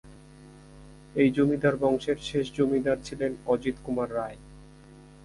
[1.15, 4.37] এই জমিদার বংশের শেষ জমিদার ছিলেন অজিত কুমার রায়।